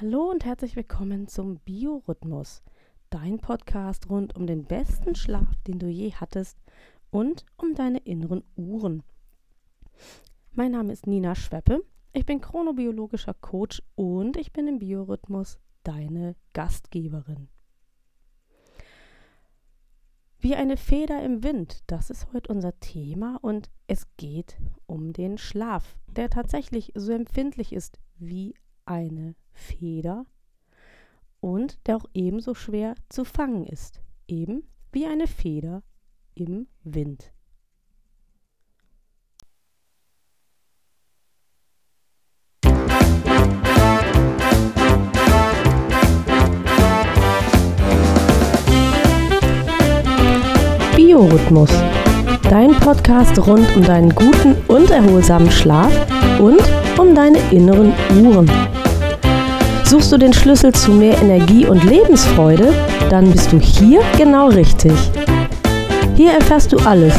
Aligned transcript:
Hallo 0.00 0.30
und 0.30 0.46
herzlich 0.46 0.76
willkommen 0.76 1.28
zum 1.28 1.58
Biorhythmus, 1.58 2.62
dein 3.10 3.38
Podcast 3.38 4.08
rund 4.08 4.34
um 4.34 4.46
den 4.46 4.64
besten 4.64 5.14
Schlaf, 5.14 5.54
den 5.66 5.78
du 5.78 5.88
je 5.88 6.14
hattest 6.14 6.56
und 7.10 7.44
um 7.58 7.74
deine 7.74 7.98
inneren 7.98 8.42
Uhren. 8.56 9.02
Mein 10.52 10.72
Name 10.72 10.94
ist 10.94 11.06
Nina 11.06 11.34
Schweppe, 11.34 11.84
ich 12.14 12.24
bin 12.24 12.40
chronobiologischer 12.40 13.34
Coach 13.34 13.82
und 13.94 14.38
ich 14.38 14.54
bin 14.54 14.68
im 14.68 14.78
Biorhythmus 14.78 15.58
deine 15.82 16.34
Gastgeberin. 16.54 17.48
Wie 20.38 20.54
eine 20.54 20.78
Feder 20.78 21.22
im 21.22 21.42
Wind, 21.42 21.82
das 21.88 22.08
ist 22.08 22.32
heute 22.32 22.50
unser 22.50 22.80
Thema 22.80 23.38
und 23.42 23.68
es 23.86 24.06
geht 24.16 24.56
um 24.86 25.12
den 25.12 25.36
Schlaf, 25.36 25.98
der 26.06 26.30
tatsächlich 26.30 26.90
so 26.94 27.12
empfindlich 27.12 27.74
ist 27.74 28.00
wie 28.16 28.54
eine 28.86 29.34
Feder 29.52 30.26
und 31.40 31.78
der 31.86 31.96
auch 31.96 32.06
ebenso 32.14 32.54
schwer 32.54 32.94
zu 33.08 33.24
fangen 33.24 33.66
ist, 33.66 34.00
eben 34.28 34.62
wie 34.92 35.06
eine 35.06 35.26
Feder 35.26 35.82
im 36.34 36.66
Wind. 36.84 37.32
Biorhythmus, 50.96 51.70
dein 52.48 52.72
Podcast 52.80 53.38
rund 53.46 53.66
um 53.76 53.82
deinen 53.82 54.14
guten 54.14 54.54
und 54.68 54.90
erholsamen 54.90 55.50
Schlaf 55.50 55.92
und 56.40 56.60
um 56.98 57.14
deine 57.14 57.38
inneren 57.50 57.92
Uhren. 58.22 58.69
Suchst 59.90 60.12
du 60.12 60.18
den 60.18 60.32
Schlüssel 60.32 60.72
zu 60.72 60.92
mehr 60.92 61.20
Energie 61.20 61.66
und 61.66 61.82
Lebensfreude? 61.82 62.72
Dann 63.10 63.28
bist 63.28 63.50
du 63.50 63.58
hier 63.58 64.02
genau 64.16 64.46
richtig. 64.46 64.92
Hier 66.14 66.30
erfährst 66.30 66.72
du 66.72 66.76
alles 66.86 67.12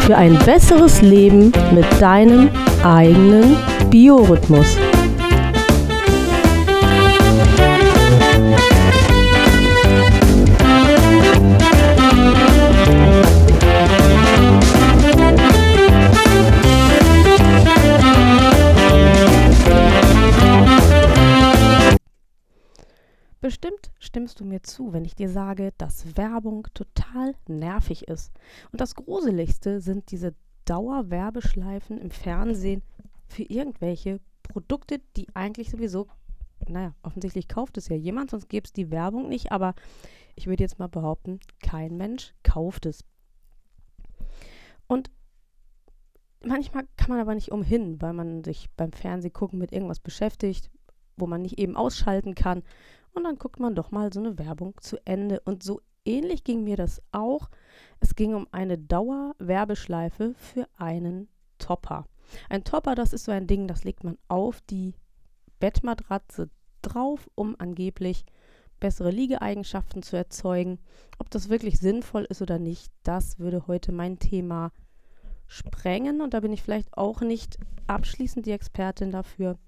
für 0.00 0.14
ein 0.14 0.38
besseres 0.44 1.00
Leben 1.00 1.52
mit 1.72 1.86
deinem 1.98 2.50
eigenen 2.84 3.56
Biorhythmus. 3.88 4.76
Bestimmt 23.44 23.92
stimmst 23.98 24.40
du 24.40 24.46
mir 24.46 24.62
zu, 24.62 24.94
wenn 24.94 25.04
ich 25.04 25.16
dir 25.16 25.28
sage, 25.28 25.74
dass 25.76 26.16
Werbung 26.16 26.66
total 26.72 27.34
nervig 27.46 28.08
ist. 28.08 28.32
Und 28.72 28.80
das 28.80 28.94
Gruseligste 28.94 29.82
sind 29.82 30.10
diese 30.12 30.34
Dauerwerbeschleifen 30.64 31.98
im 31.98 32.10
Fernsehen 32.10 32.82
für 33.26 33.42
irgendwelche 33.42 34.18
Produkte, 34.42 35.02
die 35.18 35.26
eigentlich 35.34 35.70
sowieso, 35.70 36.06
naja, 36.66 36.94
offensichtlich 37.02 37.46
kauft 37.46 37.76
es 37.76 37.88
ja 37.88 37.96
jemand, 37.96 38.30
sonst 38.30 38.48
gäbe 38.48 38.64
es 38.64 38.72
die 38.72 38.90
Werbung 38.90 39.28
nicht, 39.28 39.52
aber 39.52 39.74
ich 40.36 40.46
würde 40.46 40.62
jetzt 40.62 40.78
mal 40.78 40.88
behaupten, 40.88 41.38
kein 41.60 41.98
Mensch 41.98 42.32
kauft 42.44 42.86
es. 42.86 43.04
Und 44.86 45.10
manchmal 46.42 46.88
kann 46.96 47.10
man 47.10 47.20
aber 47.20 47.34
nicht 47.34 47.52
umhin, 47.52 48.00
weil 48.00 48.14
man 48.14 48.42
sich 48.42 48.70
beim 48.74 48.92
Fernsehgucken 48.92 49.58
mit 49.58 49.70
irgendwas 49.70 50.00
beschäftigt, 50.00 50.70
wo 51.18 51.26
man 51.26 51.42
nicht 51.42 51.58
eben 51.58 51.76
ausschalten 51.76 52.34
kann 52.34 52.62
und 53.14 53.24
dann 53.24 53.38
guckt 53.38 53.60
man 53.60 53.74
doch 53.74 53.90
mal 53.90 54.12
so 54.12 54.20
eine 54.20 54.38
Werbung 54.38 54.74
zu 54.80 54.98
Ende. 55.06 55.40
Und 55.44 55.62
so 55.62 55.80
ähnlich 56.04 56.44
ging 56.44 56.64
mir 56.64 56.76
das 56.76 57.00
auch. 57.12 57.48
Es 58.00 58.14
ging 58.14 58.34
um 58.34 58.46
eine 58.52 58.78
Dauerwerbeschleife 58.78 60.34
für 60.36 60.68
einen 60.76 61.28
Topper. 61.58 62.06
Ein 62.48 62.64
Topper, 62.64 62.94
das 62.94 63.12
ist 63.12 63.24
so 63.24 63.32
ein 63.32 63.46
Ding, 63.46 63.68
das 63.68 63.84
legt 63.84 64.04
man 64.04 64.18
auf 64.28 64.60
die 64.62 64.94
Bettmatratze 65.60 66.50
drauf, 66.82 67.28
um 67.34 67.56
angeblich 67.58 68.24
bessere 68.80 69.10
Liegeeigenschaften 69.10 70.02
zu 70.02 70.16
erzeugen. 70.16 70.78
Ob 71.18 71.30
das 71.30 71.48
wirklich 71.48 71.78
sinnvoll 71.78 72.24
ist 72.24 72.42
oder 72.42 72.58
nicht, 72.58 72.92
das 73.02 73.38
würde 73.38 73.66
heute 73.66 73.92
mein 73.92 74.18
Thema 74.18 74.72
sprengen. 75.46 76.20
Und 76.20 76.34
da 76.34 76.40
bin 76.40 76.52
ich 76.52 76.62
vielleicht 76.62 76.96
auch 76.96 77.20
nicht 77.20 77.58
abschließend 77.86 78.46
die 78.46 78.52
Expertin 78.52 79.10
dafür. 79.10 79.58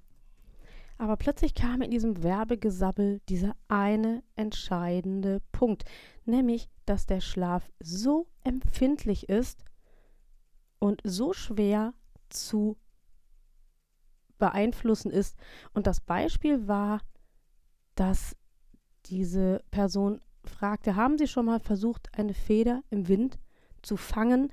Aber 0.99 1.17
plötzlich 1.17 1.55
kam 1.55 1.83
in 1.83 1.91
diesem 1.91 2.23
Werbegesabbel 2.23 3.21
dieser 3.29 3.55
eine 3.69 4.23
entscheidende 4.34 5.43
Punkt, 5.53 5.84
nämlich, 6.25 6.71
dass 6.87 7.07
der 7.07 7.21
Schlaf 7.21 7.71
so 7.81 8.27
empfindlich 8.45 9.29
ist 9.29 9.65
und 10.79 11.03
so 11.05 11.33
schwer 11.33 11.93
zu 12.31 12.79
beeinflussen 14.39 15.11
ist. 15.11 15.37
Und 15.75 15.87
das 15.87 16.01
Beispiel 16.01 16.67
war, 16.67 17.03
dass 17.95 18.37
diese 19.07 19.63
Person 19.71 20.21
fragte, 20.45 20.97
haben 20.97 21.19
Sie 21.19 21.27
schon 21.27 21.47
mal 21.47 21.61
versucht, 21.61 22.09
eine 22.17 22.34
Feder 22.34 22.83
im 22.91 23.09
Wind 23.09 23.39
zu 23.83 23.97
fangen? 23.97 24.53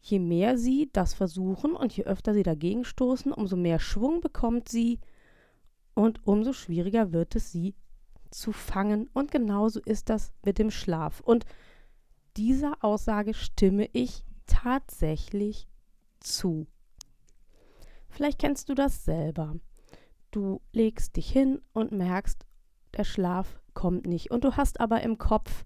Je 0.00 0.18
mehr 0.18 0.56
Sie 0.56 0.88
das 0.92 1.12
versuchen 1.12 1.74
und 1.74 1.94
je 1.96 2.04
öfter 2.04 2.32
Sie 2.32 2.42
dagegen 2.42 2.84
stoßen, 2.84 3.32
umso 3.32 3.56
mehr 3.56 3.78
Schwung 3.78 4.20
bekommt 4.20 4.68
sie 4.68 5.00
und 5.98 6.24
umso 6.24 6.52
schwieriger 6.52 7.10
wird 7.12 7.34
es, 7.34 7.50
sie 7.50 7.74
zu 8.30 8.52
fangen. 8.52 9.10
Und 9.14 9.32
genauso 9.32 9.80
ist 9.80 10.10
das 10.10 10.32
mit 10.44 10.58
dem 10.58 10.70
Schlaf. 10.70 11.18
Und 11.18 11.44
dieser 12.36 12.84
Aussage 12.84 13.34
stimme 13.34 13.88
ich 13.92 14.24
tatsächlich 14.46 15.66
zu. 16.20 16.68
Vielleicht 18.08 18.38
kennst 18.38 18.68
du 18.68 18.74
das 18.74 19.04
selber. 19.04 19.56
Du 20.30 20.60
legst 20.72 21.16
dich 21.16 21.28
hin 21.28 21.60
und 21.72 21.90
merkst, 21.90 22.46
der 22.96 23.02
Schlaf 23.02 23.60
kommt 23.74 24.06
nicht. 24.06 24.30
Und 24.30 24.44
du 24.44 24.56
hast 24.56 24.78
aber 24.78 25.02
im 25.02 25.18
Kopf, 25.18 25.64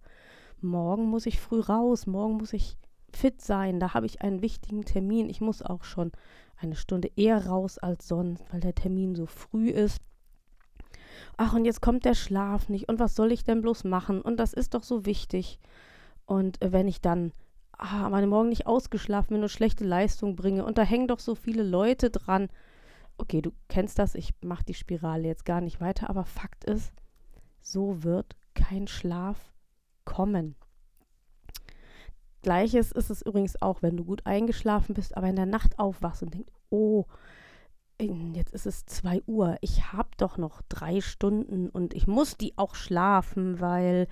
morgen 0.63 1.11
muss 1.11 1.27
ich 1.27 1.41
früh 1.41 1.61
raus, 1.61 2.07
morgen 2.07 2.39
muss 2.39 2.55
ich 2.55 2.79
fit 3.13 3.43
sein, 3.43 3.81
da 3.81 3.93
habe 3.93 4.07
ich 4.07 4.23
einen 4.23 4.41
wichtigen 4.41 4.87
Termin. 4.87 5.29
Ich 5.29 5.43
muss 5.43 5.61
auch 5.61 5.85
schon 5.85 6.11
eine 6.57 6.77
Stunde 6.77 7.11
eher 7.17 7.49
raus 7.49 7.77
als 7.77 8.09
sonst, 8.09 8.51
weil 8.51 8.61
der 8.61 8.75
Termin 8.75 9.15
so 9.15 9.27
früh 9.27 9.69
ist 9.69 10.01
ach, 11.37 11.55
und 11.55 11.65
jetzt 11.65 11.83
kommt 11.83 12.05
der 12.05 12.15
Schlaf 12.15 12.69
nicht 12.69 12.89
und 12.89 12.99
was 12.99 13.15
soll 13.15 13.33
ich 13.33 13.45
denn 13.45 13.63
bloß 13.63 13.85
machen? 13.85 14.23
Und 14.23 14.39
das 14.39 14.53
ist 14.53 14.75
doch 14.75 14.83
so 14.83 15.07
wichtig. 15.07 15.59
Und 16.27 16.63
äh, 16.63 16.73
wenn 16.73 16.89
ich 16.89 17.01
dann 17.01 17.33
ah, 17.83 18.09
meine 18.09 18.27
Morgen 18.27 18.49
nicht 18.49 18.67
ausgeschlafen 18.67 19.35
bin 19.35 19.43
und 19.43 19.49
schlechte 19.49 19.85
Leistung 19.85 20.37
bringe 20.37 20.65
und 20.65 20.79
da 20.79 20.83
hängen 20.83 21.09
doch 21.09 21.19
so 21.19 21.35
viele 21.35 21.63
Leute 21.63 22.11
dran. 22.11 22.49
Okay, 23.19 23.43
du 23.43 23.53
kennst 23.69 23.99
das, 23.99 24.15
ich 24.15 24.33
mache 24.43 24.65
die 24.65 24.75
Spirale 24.75 25.27
jetzt 25.27 25.45
gar 25.45 25.61
nicht 25.61 25.81
weiter, 25.81 26.09
aber 26.09 26.25
Fakt 26.25 26.65
ist, 26.65 26.93
so 27.61 28.03
wird 28.03 28.37
kein 28.55 28.89
Schlaf 28.89 29.53
kommen. 30.05 30.57
Gleiches 32.43 32.91
ist 32.91 33.11
es 33.11 33.23
übrigens 33.23 33.61
auch, 33.63 33.83
wenn 33.83 33.97
du 33.97 34.05
gut 34.05 34.27
eingeschlafen 34.27 34.95
bist, 34.95 35.17
aber 35.17 35.29
in 35.29 35.37
der 35.37 35.47
Nacht 35.47 35.79
aufwachst 35.79 36.23
und 36.23 36.35
denkst, 36.35 36.53
oh, 36.71 37.07
jetzt 38.35 38.53
ist 38.53 38.67
es 38.67 38.87
2 38.87 39.23
Uhr, 39.27 39.57
ich 39.61 39.93
habe 39.93 40.09
doch 40.17 40.39
noch 40.39 40.63
drei 40.69 41.01
Stunden 41.01 41.69
und 41.69 41.95
ich 41.95 42.07
muss 42.07 42.37
die 42.37 42.57
auch 42.59 42.75
schlafen, 42.75 43.61
weil 43.61 44.09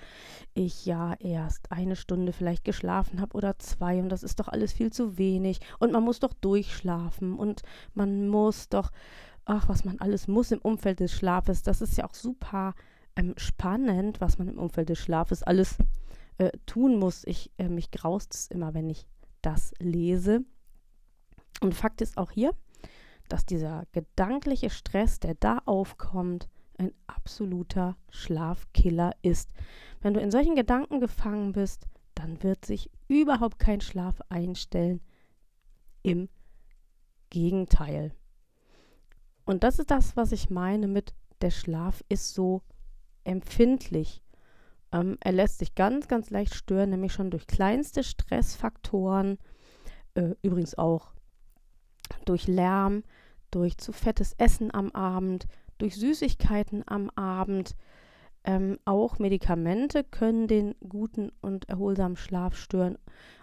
ich 0.54 0.86
ja 0.86 1.14
erst 1.14 1.70
eine 1.72 1.96
Stunde 1.96 2.32
vielleicht 2.32 2.64
geschlafen 2.64 3.20
habe 3.20 3.36
oder 3.36 3.58
zwei 3.58 4.00
und 4.00 4.08
das 4.08 4.22
ist 4.22 4.40
doch 4.40 4.48
alles 4.48 4.72
viel 4.72 4.92
zu 4.92 5.18
wenig 5.18 5.60
und 5.78 5.92
man 5.92 6.02
muss 6.02 6.20
doch 6.20 6.32
durchschlafen 6.34 7.34
und 7.34 7.62
man 7.94 8.28
muss 8.28 8.68
doch, 8.68 8.90
ach, 9.44 9.68
was 9.68 9.84
man 9.84 9.98
alles 10.00 10.28
muss 10.28 10.50
im 10.50 10.60
Umfeld 10.60 11.00
des 11.00 11.12
Schlafes, 11.12 11.62
das 11.62 11.80
ist 11.80 11.96
ja 11.96 12.04
auch 12.04 12.14
super 12.14 12.74
ähm, 13.16 13.34
spannend, 13.36 14.20
was 14.20 14.38
man 14.38 14.48
im 14.48 14.58
Umfeld 14.58 14.88
des 14.88 14.98
Schlafes 14.98 15.42
alles 15.42 15.76
äh, 16.38 16.50
tun 16.66 16.98
muss. 16.98 17.24
Ich, 17.24 17.50
äh, 17.58 17.68
mich 17.68 17.90
graust 17.90 18.34
es 18.34 18.46
immer, 18.48 18.74
wenn 18.74 18.88
ich 18.88 19.06
das 19.42 19.72
lese. 19.78 20.40
Und 21.60 21.74
Fakt 21.74 22.00
ist 22.00 22.16
auch 22.16 22.30
hier, 22.30 22.52
dass 23.32 23.46
dieser 23.46 23.84
gedankliche 23.92 24.70
Stress, 24.70 25.20
der 25.20 25.34
da 25.34 25.58
aufkommt, 25.64 26.48
ein 26.78 26.92
absoluter 27.06 27.96
Schlafkiller 28.10 29.12
ist. 29.22 29.52
Wenn 30.00 30.14
du 30.14 30.20
in 30.20 30.30
solchen 30.30 30.56
Gedanken 30.56 31.00
gefangen 31.00 31.52
bist, 31.52 31.86
dann 32.14 32.42
wird 32.42 32.64
sich 32.64 32.90
überhaupt 33.08 33.58
kein 33.58 33.80
Schlaf 33.80 34.20
einstellen. 34.28 35.00
Im 36.02 36.28
Gegenteil. 37.28 38.12
Und 39.44 39.62
das 39.64 39.78
ist 39.78 39.90
das, 39.90 40.16
was 40.16 40.32
ich 40.32 40.50
meine 40.50 40.88
mit, 40.88 41.14
der 41.40 41.50
Schlaf 41.50 42.02
ist 42.08 42.34
so 42.34 42.62
empfindlich. 43.24 44.22
Ähm, 44.92 45.18
er 45.20 45.32
lässt 45.32 45.58
sich 45.58 45.74
ganz, 45.74 46.08
ganz 46.08 46.30
leicht 46.30 46.54
stören, 46.54 46.90
nämlich 46.90 47.12
schon 47.12 47.30
durch 47.30 47.46
kleinste 47.46 48.02
Stressfaktoren, 48.02 49.38
äh, 50.14 50.34
übrigens 50.42 50.76
auch 50.76 51.12
durch 52.24 52.46
Lärm, 52.46 53.02
durch 53.50 53.78
zu 53.78 53.92
fettes 53.92 54.34
Essen 54.38 54.72
am 54.72 54.90
Abend, 54.92 55.46
durch 55.78 55.96
Süßigkeiten 55.96 56.84
am 56.86 57.10
Abend. 57.10 57.76
Ähm, 58.44 58.78
auch 58.84 59.18
Medikamente 59.18 60.02
können 60.02 60.48
den 60.48 60.74
guten 60.88 61.30
und 61.40 61.68
erholsamen 61.68 62.16
Schlaf 62.16 62.56
stören. 62.56 62.96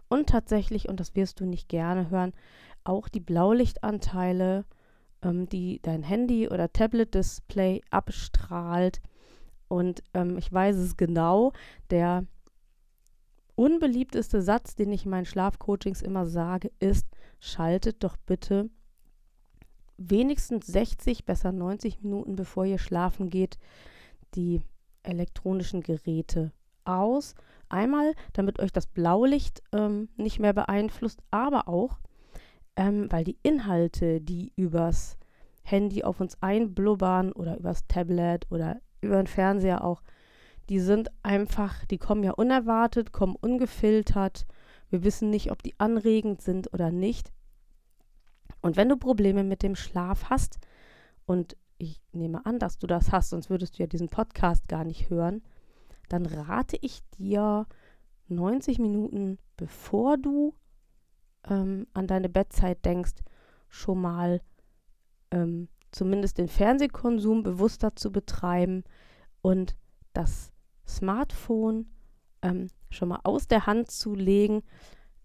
Und 0.09 0.29
tatsächlich, 0.29 0.89
und 0.89 0.99
das 0.99 1.15
wirst 1.15 1.39
du 1.39 1.45
nicht 1.45 1.69
gerne 1.69 2.09
hören, 2.09 2.33
auch 2.83 3.07
die 3.07 3.19
Blaulichtanteile, 3.19 4.65
ähm, 5.21 5.47
die 5.49 5.81
dein 5.81 6.03
Handy 6.03 6.47
oder 6.47 6.71
Tablet-Display 6.71 7.81
abstrahlt. 7.89 9.01
Und 9.67 10.01
ähm, 10.13 10.37
ich 10.37 10.51
weiß 10.51 10.77
es 10.77 10.97
genau, 10.97 11.51
der 11.89 12.25
unbeliebteste 13.55 14.41
Satz, 14.41 14.75
den 14.75 14.91
ich 14.91 15.05
in 15.05 15.11
meinen 15.11 15.25
Schlafcoachings 15.25 16.01
immer 16.01 16.25
sage, 16.25 16.71
ist, 16.79 17.07
schaltet 17.39 18.03
doch 18.03 18.15
bitte 18.17 18.69
wenigstens 19.97 20.67
60, 20.67 21.25
besser 21.25 21.51
90 21.51 22.03
Minuten, 22.03 22.35
bevor 22.35 22.65
ihr 22.65 22.77
schlafen 22.77 23.29
geht, 23.29 23.57
die 24.35 24.61
elektronischen 25.03 25.81
Geräte 25.81 26.51
aus. 26.85 27.35
Einmal, 27.69 28.13
damit 28.33 28.59
euch 28.59 28.71
das 28.71 28.87
Blaulicht 28.87 29.61
ähm, 29.73 30.09
nicht 30.15 30.39
mehr 30.39 30.53
beeinflusst, 30.53 31.21
aber 31.31 31.67
auch, 31.67 31.99
ähm, 32.75 33.11
weil 33.11 33.23
die 33.23 33.37
Inhalte, 33.43 34.21
die 34.21 34.53
übers 34.55 35.17
Handy 35.63 36.03
auf 36.03 36.21
uns 36.21 36.41
einblubbern 36.41 37.33
oder 37.33 37.57
übers 37.57 37.87
Tablet 37.87 38.49
oder 38.49 38.79
über 39.01 39.17
den 39.17 39.27
Fernseher 39.27 39.83
auch, 39.83 40.01
die 40.69 40.79
sind 40.79 41.09
einfach, 41.23 41.85
die 41.85 41.97
kommen 41.97 42.23
ja 42.23 42.31
unerwartet, 42.31 43.11
kommen 43.11 43.35
ungefiltert. 43.35 44.45
Wir 44.89 45.03
wissen 45.03 45.29
nicht, 45.29 45.51
ob 45.51 45.63
die 45.63 45.77
anregend 45.79 46.41
sind 46.41 46.73
oder 46.73 46.91
nicht. 46.91 47.31
Und 48.61 48.77
wenn 48.77 48.89
du 48.89 48.97
Probleme 48.97 49.43
mit 49.43 49.63
dem 49.63 49.75
Schlaf 49.75 50.29
hast, 50.29 50.59
und 51.25 51.57
ich 51.77 52.01
nehme 52.11 52.45
an, 52.45 52.59
dass 52.59 52.79
du 52.79 52.87
das 52.87 53.11
hast, 53.11 53.29
sonst 53.29 53.49
würdest 53.49 53.77
du 53.77 53.83
ja 53.83 53.87
diesen 53.87 54.09
Podcast 54.09 54.67
gar 54.67 54.83
nicht 54.83 55.09
hören, 55.09 55.43
dann 56.09 56.25
rate 56.25 56.77
ich 56.81 57.01
dir 57.17 57.67
90 58.29 58.79
Minuten 58.79 59.37
bevor 59.57 60.17
du 60.17 60.53
ähm, 61.49 61.87
an 61.93 62.07
deine 62.07 62.29
Bettzeit 62.29 62.83
denkst, 62.85 63.15
schon 63.69 64.01
mal 64.01 64.41
ähm, 65.31 65.67
zumindest 65.91 66.37
den 66.37 66.47
Fernsehkonsum 66.47 67.43
bewusster 67.43 67.95
zu 67.95 68.11
betreiben 68.11 68.83
und 69.41 69.75
das 70.13 70.51
Smartphone 70.87 71.87
ähm, 72.41 72.69
schon 72.89 73.09
mal 73.09 73.19
aus 73.23 73.47
der 73.47 73.65
Hand 73.65 73.91
zu 73.91 74.15
legen, 74.15 74.63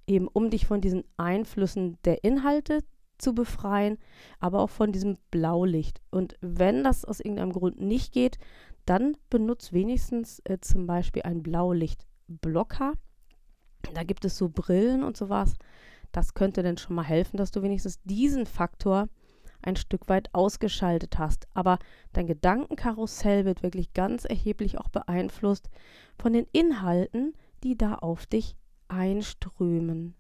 eben 0.06 0.28
um 0.28 0.50
dich 0.50 0.67
von 0.67 0.81
diesen 0.81 1.05
Einflüssen 1.17 1.99
der 2.05 2.25
Inhalte 2.25 2.81
zu 3.22 3.34
befreien, 3.34 3.98
aber 4.40 4.60
auch 4.60 4.70
von 4.70 4.92
diesem 4.92 5.19
Blaulicht. 5.30 6.00
Und 6.10 6.36
wenn 6.40 6.84
das 6.84 7.04
aus 7.04 7.20
irgendeinem 7.20 7.52
Grund 7.52 7.80
nicht 7.80 8.12
geht, 8.12 8.38
dann 8.84 9.16
benutzt 9.30 9.72
wenigstens 9.72 10.40
äh, 10.44 10.58
zum 10.60 10.86
Beispiel 10.86 11.22
ein 11.22 11.42
Blaulichtblocker. 11.42 12.94
Da 13.94 14.02
gibt 14.02 14.24
es 14.24 14.36
so 14.36 14.48
Brillen 14.48 15.02
und 15.02 15.16
sowas. 15.16 15.54
Das 16.10 16.34
könnte 16.34 16.62
dann 16.62 16.76
schon 16.76 16.96
mal 16.96 17.04
helfen, 17.04 17.36
dass 17.36 17.50
du 17.50 17.62
wenigstens 17.62 18.00
diesen 18.02 18.46
Faktor 18.46 19.08
ein 19.62 19.76
Stück 19.76 20.08
weit 20.08 20.28
ausgeschaltet 20.34 21.18
hast. 21.18 21.46
Aber 21.54 21.78
dein 22.12 22.26
Gedankenkarussell 22.26 23.44
wird 23.44 23.62
wirklich 23.62 23.92
ganz 23.94 24.25
erheblich 24.25 24.78
auch 24.78 24.88
beeinflusst 24.88 25.70
von 26.18 26.32
den 26.32 26.46
Inhalten, 26.52 27.34
die 27.62 27.78
da 27.78 27.94
auf 27.94 28.26
dich 28.26 28.56
einströmen. 28.88 30.14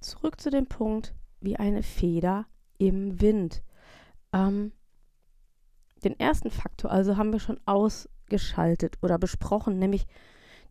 Zurück 0.00 0.40
zu 0.40 0.50
dem 0.50 0.66
Punkt, 0.66 1.14
wie 1.44 1.56
eine 1.56 1.82
Feder 1.82 2.46
im 2.78 3.20
Wind. 3.20 3.62
Ähm, 4.32 4.72
den 6.02 6.18
ersten 6.18 6.50
Faktor 6.50 6.90
also 6.90 7.16
haben 7.16 7.32
wir 7.32 7.40
schon 7.40 7.60
ausgeschaltet 7.66 8.98
oder 9.02 9.18
besprochen, 9.18 9.78
nämlich 9.78 10.06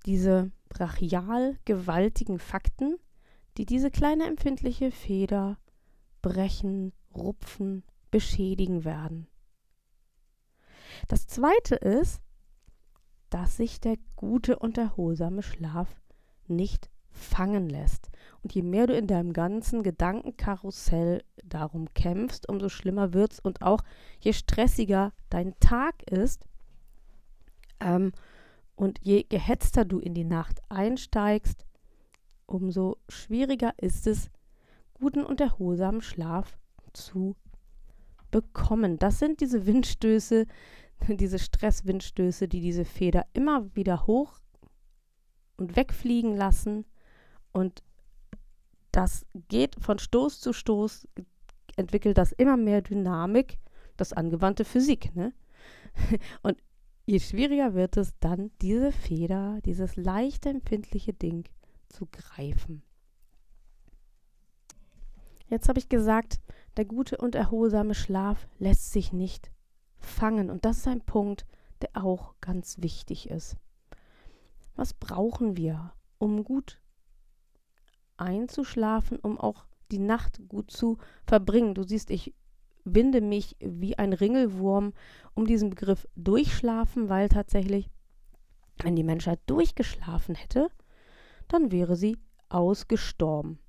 diese 0.06 0.52
brachial 0.70 1.58
gewaltigen 1.66 2.40
Fakten, 2.40 2.98
die 3.58 3.66
diese 3.66 3.92
kleine 3.92 4.26
empfindliche 4.26 4.92
Feder 4.92 5.58
brechen, 6.22 6.94
rupfen, 7.16 7.84
beschädigen 8.12 8.84
werden. 8.84 9.28
Das 11.08 11.28
zweite 11.28 11.76
ist, 11.76 12.22
dass 13.30 13.58
sich 13.58 13.80
der 13.80 13.98
gute 14.16 14.60
und 14.60 14.78
erholsame 14.78 15.42
Schlaf 15.42 15.90
nicht 16.48 16.90
fangen 17.14 17.70
lässt. 17.70 18.10
Und 18.42 18.54
je 18.54 18.62
mehr 18.62 18.88
du 18.88 18.96
in 18.96 19.08
deinem 19.08 19.32
ganzen 19.32 19.84
Gedankenkarussell 19.84 21.24
darum 21.44 21.94
kämpfst, 21.94 22.50
umso 22.50 22.68
schlimmer 22.68 23.14
wird 23.14 23.34
es. 23.34 23.40
Und 23.40 23.62
auch 23.62 23.82
je 24.20 24.34
stressiger 24.34 25.14
dein 25.30 25.58
Tag 25.60 26.04
ist 26.12 26.46
ähm, 27.80 28.12
und 28.76 29.00
je 29.02 29.24
gehetzter 29.24 29.86
du 29.86 30.00
in 30.00 30.14
die 30.14 30.26
Nacht 30.26 30.62
einsteigst, 30.68 31.66
umso 32.46 32.98
schwieriger 33.08 33.74
ist 33.78 34.08
es, 34.08 34.30
guten 34.94 35.24
und 35.24 35.40
erholsamen 35.40 36.02
Schlaf 36.02 36.58
zu 36.92 37.36
bekommen. 38.32 39.00
Das 39.00 39.20
sind 39.20 39.40
diese 39.40 39.66
Windstöße, 39.66 40.48
diese 41.08 41.40
Stresswindstöße, 41.40 42.50
die 42.50 42.60
diese 42.60 42.84
Feder 42.84 43.26
immer 43.32 43.74
wieder 43.76 44.06
hoch 44.06 44.40
und 45.56 45.78
wegfliegen 45.78 46.36
lassen 46.36 46.86
und 47.54 47.84
das 48.92 49.26
geht 49.48 49.76
von 49.80 49.98
Stoß 49.98 50.40
zu 50.40 50.54
Stoß, 50.54 51.08
entwickelt 51.76 52.18
das 52.18 52.32
immer 52.32 52.58
mehr 52.58 52.82
Dynamik, 52.82 53.58
das 53.98 54.14
angewandte 54.14 54.66
Physik. 54.66 55.16
Ne? 55.16 55.34
Und 56.44 56.58
je 57.06 57.20
schwieriger 57.20 57.74
wird 57.74 57.98
es 57.98 58.14
dann, 58.20 58.52
diese 58.62 58.92
Feder, 58.92 59.60
dieses 59.66 59.96
leicht 59.96 60.46
empfindliche 60.46 61.14
Ding 61.14 61.46
zu 61.90 62.08
greifen. 62.12 62.84
Jetzt 65.50 65.70
habe 65.70 65.80
ich 65.80 65.90
gesagt, 65.90 66.40
der 66.78 66.86
gute 66.86 67.18
und 67.18 67.36
erholsame 67.36 67.94
Schlaf 67.94 68.48
lässt 68.58 68.92
sich 68.92 69.14
nicht 69.14 69.52
fangen. 69.98 70.50
Und 70.50 70.66
das 70.66 70.78
ist 70.78 70.88
ein 70.88 71.02
Punkt, 71.02 71.46
der 71.82 71.90
auch 72.04 72.36
ganz 72.42 72.82
wichtig 72.82 73.30
ist. 73.30 73.58
Was 74.76 74.94
brauchen 74.94 75.56
wir, 75.58 75.94
um 76.18 76.44
gut 76.44 76.83
einzuschlafen, 78.18 79.20
um 79.20 79.40
auch 79.40 79.66
die 79.92 80.00
Nacht 80.00 80.42
gut 80.48 80.72
zu 80.72 80.98
verbringen. 81.26 81.76
Du 81.76 81.84
siehst, 81.84 82.10
ich 82.10 82.34
winde 82.84 83.22
mich 83.22 83.56
wie 83.60 83.98
ein 83.98 84.14
Ringelwurm 84.14 84.94
um 85.34 85.46
diesen 85.46 85.70
Begriff 85.70 86.08
durchschlafen, 86.16 87.10
weil 87.10 87.30
tatsächlich, 87.30 87.90
wenn 88.82 88.96
die 88.96 89.04
Menschheit 89.04 89.40
durchgeschlafen 89.46 90.36
hätte, 90.36 90.70
dann 91.48 91.72
wäre 91.72 91.96
sie 91.96 92.18
ausgestorben. 92.50 93.60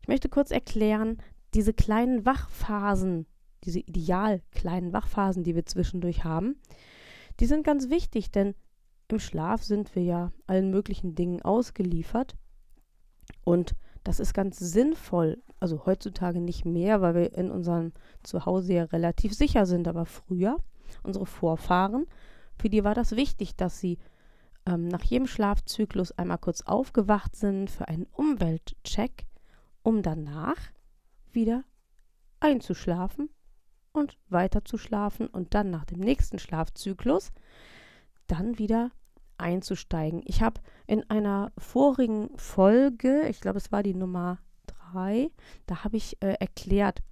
Ich 0.00 0.08
möchte 0.08 0.28
kurz 0.28 0.50
erklären, 0.50 1.18
diese 1.54 1.72
kleinen 1.72 2.24
Wachphasen, 2.24 3.26
diese 3.64 3.80
ideal 3.80 4.42
kleinen 4.50 4.92
Wachphasen, 4.92 5.44
die 5.44 5.54
wir 5.54 5.66
zwischendurch 5.66 6.24
haben, 6.24 6.56
die 7.40 7.46
sind 7.46 7.64
ganz 7.64 7.90
wichtig, 7.90 8.30
denn 8.30 8.54
im 9.08 9.18
Schlaf 9.18 9.62
sind 9.62 9.94
wir 9.94 10.02
ja 10.02 10.32
allen 10.46 10.70
möglichen 10.70 11.14
Dingen 11.14 11.42
ausgeliefert. 11.42 12.34
Und 13.44 13.74
das 14.04 14.20
ist 14.20 14.34
ganz 14.34 14.58
sinnvoll. 14.58 15.42
Also 15.60 15.86
heutzutage 15.86 16.40
nicht 16.40 16.64
mehr, 16.64 17.00
weil 17.00 17.14
wir 17.14 17.34
in 17.34 17.50
unserem 17.50 17.92
Zuhause 18.22 18.74
ja 18.74 18.84
relativ 18.84 19.34
sicher 19.34 19.66
sind. 19.66 19.86
Aber 19.88 20.06
früher, 20.06 20.56
unsere 21.02 21.26
Vorfahren, 21.26 22.06
für 22.58 22.68
die 22.68 22.84
war 22.84 22.94
das 22.94 23.16
wichtig, 23.16 23.56
dass 23.56 23.80
sie 23.80 23.98
ähm, 24.66 24.88
nach 24.88 25.02
jedem 25.02 25.26
Schlafzyklus 25.26 26.12
einmal 26.12 26.38
kurz 26.38 26.62
aufgewacht 26.62 27.36
sind 27.36 27.70
für 27.70 27.88
einen 27.88 28.06
Umweltcheck, 28.12 29.26
um 29.82 30.02
danach 30.02 30.58
wieder 31.32 31.64
einzuschlafen 32.40 33.30
und 33.92 34.18
weiter 34.28 34.64
zu 34.64 34.78
schlafen 34.78 35.26
und 35.26 35.54
dann 35.54 35.70
nach 35.70 35.84
dem 35.84 36.00
nächsten 36.00 36.38
Schlafzyklus 36.38 37.32
dann 38.26 38.58
wieder 38.58 38.90
einzusteigen. 39.42 40.22
Ich 40.24 40.42
habe 40.42 40.60
in 40.86 41.08
einer 41.10 41.52
vorigen 41.58 42.30
Folge, 42.36 43.26
ich 43.28 43.40
glaube, 43.40 43.58
es 43.58 43.72
war 43.72 43.82
die 43.82 43.94
Nummer 43.94 44.38
drei, 44.66 45.30
da 45.66 45.84
habe 45.84 45.96
ich 45.96 46.22
äh, 46.22 46.34
erklärt, 46.40 47.02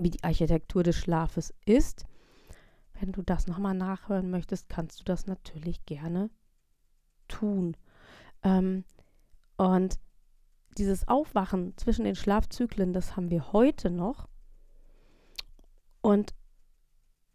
wie 0.00 0.10
die 0.10 0.24
Architektur 0.24 0.82
des 0.82 0.96
Schlafes 0.96 1.54
ist. 1.64 2.06
Wenn 2.98 3.12
du 3.12 3.22
das 3.22 3.46
nochmal 3.46 3.74
nachhören 3.74 4.30
möchtest, 4.30 4.68
kannst 4.68 5.00
du 5.00 5.04
das 5.04 5.26
natürlich 5.26 5.84
gerne 5.84 6.30
tun. 7.28 7.76
Ähm, 8.42 8.84
und 9.56 9.98
dieses 10.78 11.06
Aufwachen 11.06 11.76
zwischen 11.76 12.04
den 12.04 12.16
Schlafzyklen, 12.16 12.92
das 12.92 13.16
haben 13.16 13.30
wir 13.30 13.52
heute 13.52 13.90
noch. 13.90 14.28
Und 16.00 16.34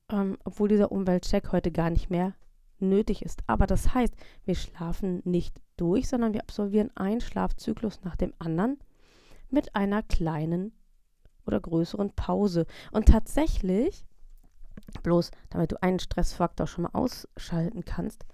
ähm, 0.10 0.38
obwohl 0.44 0.70
dieser 0.70 0.92
Umweltcheck 0.92 1.52
heute 1.52 1.72
gar 1.72 1.90
nicht 1.90 2.10
mehr 2.10 2.34
nötig 2.82 3.22
ist. 3.22 3.42
Aber 3.48 3.68
das 3.68 3.94
heißt, 3.94 4.14
wir 4.46 4.56
schlafen 4.56 5.22
nicht 5.26 5.62
durch, 5.78 6.08
sondern 6.08 6.34
wir 6.34 6.42
absolvieren 6.42 6.92
einen 6.96 7.22
Schlafzyklus 7.22 8.02
nach 8.04 8.16
dem 8.16 8.34
anderen 8.40 8.80
mit 9.50 9.76
einer 9.76 10.04
kleinen 10.04 10.72
oder 11.46 11.60
größeren 11.60 12.12
Pause. 12.12 12.66
Und 12.92 13.08
tatsächlich 13.08 14.06
bloß 15.04 15.32
damit 15.50 15.72
du 15.72 15.82
einen 15.82 16.00
Stressfaktor 16.00 16.68
schon 16.68 16.84
mal 16.84 16.92
ausschalten 16.94 17.86
kannst, 17.86 18.26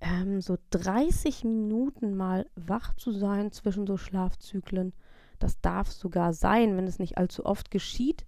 ähm, 0.00 0.40
so 0.40 0.58
30 0.70 1.44
Minuten 1.44 2.16
mal 2.16 2.48
wach 2.54 2.94
zu 2.94 3.12
sein 3.12 3.52
zwischen 3.52 3.86
so 3.86 3.96
Schlafzyklen. 3.96 4.92
Das 5.38 5.60
darf 5.60 5.90
sogar 5.90 6.32
sein, 6.32 6.76
wenn 6.76 6.86
es 6.86 6.98
nicht 6.98 7.18
allzu 7.18 7.44
oft 7.44 7.70
geschieht. 7.70 8.24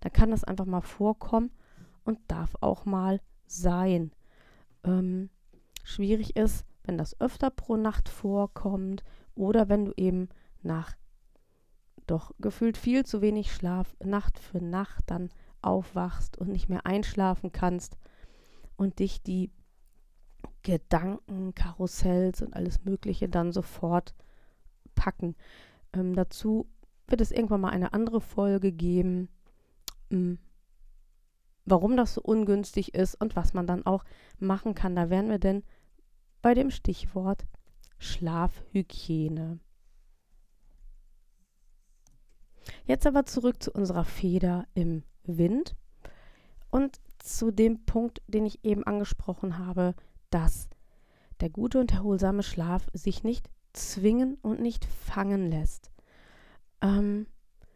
Dann 0.00 0.12
kann 0.12 0.30
das 0.30 0.44
einfach 0.44 0.66
mal 0.66 0.82
vorkommen 0.82 1.50
und 2.04 2.18
darf 2.28 2.56
auch 2.60 2.84
mal 2.84 3.20
sein. 3.46 4.12
Ähm, 4.84 5.30
schwierig 5.84 6.36
ist, 6.36 6.64
wenn 6.84 6.98
das 6.98 7.20
öfter 7.20 7.50
pro 7.50 7.76
Nacht 7.76 8.08
vorkommt 8.08 9.04
oder 9.34 9.68
wenn 9.68 9.84
du 9.84 9.92
eben 9.96 10.28
nach 10.62 10.94
doch 12.06 12.32
gefühlt 12.40 12.76
viel 12.76 13.04
zu 13.06 13.20
wenig 13.20 13.52
Schlaf 13.52 13.94
Nacht 14.02 14.38
für 14.38 14.60
Nacht 14.60 15.04
dann 15.06 15.30
aufwachst 15.60 16.36
und 16.36 16.48
nicht 16.48 16.68
mehr 16.68 16.84
einschlafen 16.86 17.52
kannst 17.52 17.96
und 18.76 18.98
dich 18.98 19.22
die 19.22 19.52
Gedanken, 20.62 21.54
Karussells 21.54 22.42
und 22.42 22.54
alles 22.54 22.84
Mögliche 22.84 23.28
dann 23.28 23.52
sofort 23.52 24.14
packen. 24.94 25.36
Ähm, 25.92 26.14
dazu 26.14 26.68
wird 27.06 27.20
es 27.20 27.32
irgendwann 27.32 27.60
mal 27.60 27.70
eine 27.70 27.92
andere 27.92 28.20
Folge 28.20 28.72
geben, 28.72 29.28
ähm, 30.10 30.38
warum 31.64 31.96
das 31.96 32.14
so 32.14 32.22
ungünstig 32.22 32.94
ist 32.94 33.20
und 33.20 33.36
was 33.36 33.54
man 33.54 33.66
dann 33.66 33.86
auch 33.86 34.04
machen 34.38 34.74
kann. 34.74 34.96
Da 34.96 35.10
wären 35.10 35.30
wir 35.30 35.38
denn 35.38 35.62
bei 36.40 36.54
dem 36.54 36.70
Stichwort 36.70 37.46
Schlafhygiene. 37.98 39.60
Jetzt 42.84 43.06
aber 43.06 43.26
zurück 43.26 43.62
zu 43.62 43.72
unserer 43.72 44.04
Feder 44.04 44.66
im 44.74 45.04
Wind 45.24 45.76
und 46.70 47.00
zu 47.18 47.52
dem 47.52 47.84
Punkt, 47.84 48.22
den 48.26 48.44
ich 48.44 48.64
eben 48.64 48.84
angesprochen 48.84 49.58
habe, 49.58 49.94
dass 50.30 50.68
der 51.40 51.50
gute 51.50 51.78
und 51.78 51.92
erholsame 51.92 52.42
Schlaf 52.42 52.88
sich 52.92 53.22
nicht 53.22 53.48
zwingen 53.72 54.38
und 54.42 54.60
nicht 54.60 54.84
fangen 54.84 55.50
lässt. 55.50 55.90
Ähm, 56.80 57.26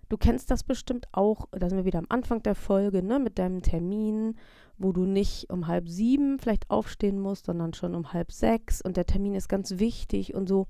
du 0.09 0.17
kennst 0.17 0.51
das 0.51 0.63
bestimmt 0.63 1.07
auch, 1.13 1.49
da 1.53 1.69
sind 1.69 1.79
wir 1.79 1.85
wieder 1.85 1.99
am 1.99 2.07
Anfang 2.09 2.43
der 2.43 2.55
Folge, 2.55 3.03
ne, 3.03 3.19
mit 3.19 3.39
deinem 3.39 3.63
Termin, 3.63 4.37
wo 4.79 4.93
du 4.93 5.05
nicht 5.05 5.51
um 5.51 5.67
halb 5.67 5.89
sieben 5.89 6.39
vielleicht 6.39 6.71
aufstehen 6.71 7.19
musst, 7.19 7.47
sondern 7.47 7.75
schon 7.75 7.95
um 7.95 8.13
halb 8.13 8.33
sechs 8.33 8.83
und 8.83 8.97
der 8.97 9.07
Termin 9.07 9.35
ist 9.35 9.49
ganz 9.49 9.79
wichtig 9.79 10.35
und 10.35 10.49
so. 10.49 10.67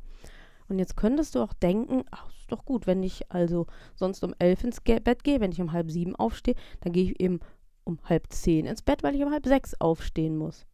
Und 0.69 0.78
jetzt 0.78 0.97
könntest 0.97 1.35
du 1.35 1.40
auch 1.40 1.52
denken, 1.52 2.05
ach, 2.11 2.28
ist 2.28 2.50
doch 2.50 2.64
gut, 2.64 2.87
wenn 2.87 3.02
ich 3.02 3.31
also 3.31 3.66
sonst 3.95 4.23
um 4.25 4.35
elf 4.38 4.64
ins 4.64 4.85
Ge 4.85 5.00
Bett 5.00 5.25
gehe, 5.25 5.40
wenn 5.40 5.52
ich 5.52 5.61
um 5.61 5.73
halb 5.73 5.90
sieben 5.90 6.16
aufstehe, 6.16 6.55
dann 6.81 6.93
gehe 6.93 7.05
ich 7.05 7.21
eben 7.21 7.40
um 7.85 7.99
halb 8.05 8.33
zehn 8.33 8.66
ins 8.66 8.83
Bett, 8.83 9.02
weil 9.02 9.14
ich 9.14 9.23
um 9.23 9.33
halb 9.33 9.47
sechs 9.47 9.81
aufstehen 9.81 10.37
muss. 10.37 10.66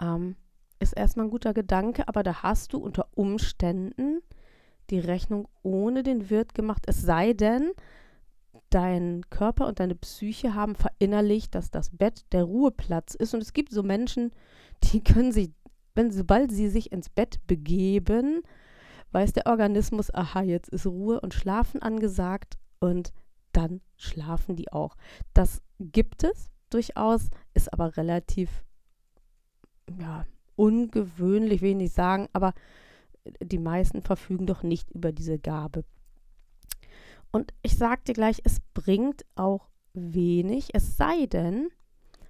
Ähm, 0.00 0.36
ist 0.78 0.92
erstmal 0.92 1.26
ein 1.26 1.30
guter 1.30 1.54
Gedanke, 1.54 2.08
aber 2.08 2.22
da 2.22 2.42
hast 2.42 2.72
du 2.72 2.78
unter 2.78 3.06
Umständen 3.14 4.11
die 4.92 5.00
Rechnung 5.00 5.48
ohne 5.62 6.04
den 6.04 6.30
Wirt 6.30 6.54
gemacht, 6.54 6.84
es 6.86 7.02
sei 7.02 7.32
denn, 7.32 7.72
dein 8.70 9.22
Körper 9.28 9.66
und 9.66 9.80
deine 9.80 9.94
Psyche 9.94 10.54
haben 10.54 10.76
verinnerlicht, 10.76 11.54
dass 11.54 11.70
das 11.70 11.90
Bett 11.90 12.24
der 12.32 12.44
Ruheplatz 12.44 13.14
ist. 13.14 13.34
Und 13.34 13.42
es 13.42 13.52
gibt 13.52 13.70
so 13.70 13.82
Menschen, 13.82 14.32
die 14.84 15.02
können 15.02 15.32
sich 15.32 15.50
wenn 15.94 16.10
sobald 16.10 16.50
sie 16.50 16.68
sich 16.68 16.92
ins 16.92 17.08
Bett 17.08 17.46
begeben, 17.46 18.42
weiß 19.12 19.32
der 19.32 19.46
Organismus, 19.46 20.12
aha, 20.12 20.42
jetzt 20.42 20.68
ist 20.70 20.86
Ruhe 20.86 21.20
und 21.20 21.34
Schlafen 21.34 21.82
angesagt 21.82 22.58
und 22.80 23.12
dann 23.52 23.80
schlafen 23.96 24.56
die 24.56 24.72
auch. 24.72 24.96
Das 25.34 25.60
gibt 25.78 26.24
es 26.24 26.50
durchaus, 26.70 27.28
ist 27.52 27.72
aber 27.72 27.96
relativ 27.96 28.64
ja, 30.00 30.24
ungewöhnlich, 30.56 31.60
will 31.60 31.70
ich 31.70 31.76
nicht 31.76 31.94
sagen, 31.94 32.28
aber 32.32 32.54
die 33.40 33.58
meisten 33.58 34.02
verfügen 34.02 34.46
doch 34.46 34.62
nicht 34.62 34.90
über 34.90 35.12
diese 35.12 35.38
Gabe. 35.38 35.84
Und 37.30 37.52
ich 37.62 37.78
dir 37.78 38.14
gleich, 38.14 38.40
es 38.44 38.60
bringt 38.74 39.24
auch 39.34 39.68
wenig, 39.94 40.70
es 40.74 40.96
sei 40.96 41.26
denn, 41.26 41.68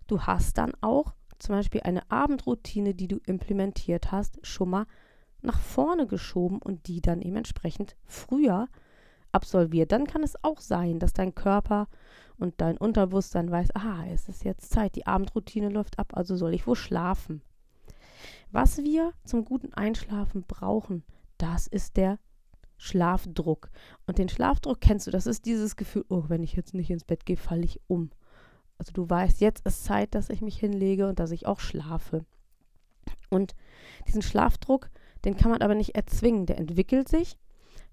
du 0.06 0.22
hast 0.22 0.58
dann 0.58 0.72
auch 0.80 1.14
zum 1.38 1.56
Beispiel 1.56 1.80
eine 1.82 2.08
Abendroutine, 2.10 2.94
die 2.94 3.08
du 3.08 3.18
implementiert 3.26 4.12
hast, 4.12 4.38
schon 4.46 4.70
mal 4.70 4.86
nach 5.40 5.58
vorne 5.58 6.06
geschoben 6.06 6.58
und 6.62 6.86
die 6.86 7.00
dann 7.00 7.20
eben 7.20 7.36
entsprechend 7.36 7.96
früher 8.04 8.68
absolviert. 9.32 9.90
Dann 9.90 10.06
kann 10.06 10.22
es 10.22 10.42
auch 10.44 10.60
sein, 10.60 11.00
dass 11.00 11.12
dein 11.12 11.34
Körper 11.34 11.88
und 12.38 12.60
dein 12.60 12.78
Unterbewusstsein 12.78 13.50
weiß, 13.50 13.74
aha, 13.74 14.06
es 14.06 14.28
ist 14.28 14.44
jetzt 14.44 14.70
Zeit, 14.70 14.94
die 14.94 15.06
Abendroutine 15.06 15.68
läuft 15.68 15.98
ab, 15.98 16.12
also 16.16 16.36
soll 16.36 16.54
ich 16.54 16.66
wohl 16.66 16.76
schlafen. 16.76 17.42
Was 18.52 18.78
wir 18.78 19.14
zum 19.24 19.46
guten 19.46 19.72
Einschlafen 19.72 20.44
brauchen, 20.46 21.04
das 21.38 21.66
ist 21.66 21.96
der 21.96 22.18
Schlafdruck. 22.76 23.70
Und 24.06 24.18
den 24.18 24.28
Schlafdruck 24.28 24.78
kennst 24.78 25.06
du, 25.06 25.10
das 25.10 25.26
ist 25.26 25.46
dieses 25.46 25.74
Gefühl, 25.74 26.04
oh, 26.10 26.24
wenn 26.28 26.42
ich 26.42 26.52
jetzt 26.52 26.74
nicht 26.74 26.90
ins 26.90 27.04
Bett 27.04 27.24
gehe, 27.24 27.38
falle 27.38 27.64
ich 27.64 27.80
um. 27.86 28.10
Also 28.76 28.92
du 28.92 29.08
weißt, 29.08 29.40
jetzt 29.40 29.66
ist 29.66 29.84
Zeit, 29.84 30.14
dass 30.14 30.28
ich 30.28 30.42
mich 30.42 30.58
hinlege 30.58 31.08
und 31.08 31.18
dass 31.18 31.30
ich 31.30 31.46
auch 31.46 31.60
schlafe. 31.60 32.26
Und 33.30 33.54
diesen 34.06 34.20
Schlafdruck, 34.20 34.90
den 35.24 35.36
kann 35.36 35.50
man 35.50 35.62
aber 35.62 35.74
nicht 35.74 35.94
erzwingen. 35.94 36.44
Der 36.44 36.58
entwickelt 36.58 37.08
sich 37.08 37.38